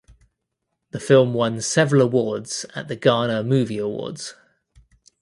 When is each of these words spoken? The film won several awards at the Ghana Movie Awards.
The 0.89 0.99
film 0.99 1.35
won 1.35 1.61
several 1.61 2.01
awards 2.01 2.65
at 2.73 2.87
the 2.87 2.95
Ghana 2.95 3.43
Movie 3.43 3.77
Awards. 3.77 4.33